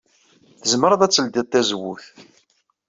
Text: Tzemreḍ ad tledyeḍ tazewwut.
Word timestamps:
Tzemreḍ 0.61 1.01
ad 1.03 1.11
tledyeḍ 1.11 1.47
tazewwut. 1.47 2.05